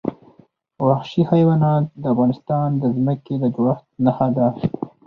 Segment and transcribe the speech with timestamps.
[0.87, 4.47] وحشي حیوانات د افغانستان د ځمکې د جوړښت نښه ده.